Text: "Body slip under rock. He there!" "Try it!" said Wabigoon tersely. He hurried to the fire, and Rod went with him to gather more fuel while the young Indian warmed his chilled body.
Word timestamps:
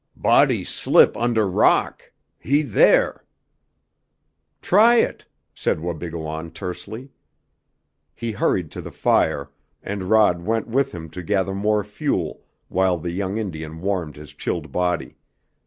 "Body 0.17 0.63
slip 0.63 1.15
under 1.15 1.47
rock. 1.47 2.11
He 2.39 2.63
there!" 2.63 3.23
"Try 4.59 4.95
it!" 4.95 5.27
said 5.53 5.79
Wabigoon 5.79 6.49
tersely. 6.55 7.11
He 8.15 8.31
hurried 8.31 8.71
to 8.71 8.81
the 8.81 8.89
fire, 8.89 9.51
and 9.83 10.09
Rod 10.09 10.41
went 10.41 10.67
with 10.67 10.91
him 10.91 11.07
to 11.11 11.21
gather 11.21 11.53
more 11.53 11.83
fuel 11.83 12.43
while 12.67 12.97
the 12.97 13.11
young 13.11 13.37
Indian 13.37 13.79
warmed 13.79 14.15
his 14.15 14.33
chilled 14.33 14.71
body. 14.71 15.17